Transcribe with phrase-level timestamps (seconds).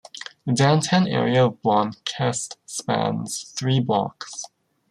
[0.47, 4.45] The downtown area of Blomkest spans three blocks.